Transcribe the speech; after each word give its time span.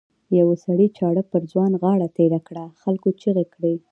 یوه 0.39 0.55
سړي 0.65 0.87
چاړه 0.97 1.23
پر 1.31 1.41
ځوان 1.51 1.71
غاړه 1.81 2.07
تېره 2.17 2.39
کړه 2.47 2.63
خلکو 2.81 3.09
چیغې 3.21 3.45
کړې. 3.53 3.73